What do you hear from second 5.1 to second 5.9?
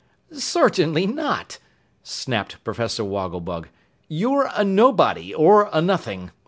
or a